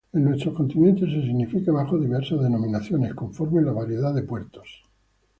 [0.13, 4.83] En nuestro continente se significa bajo diversas denominaciones, conforme la variedad de puertos.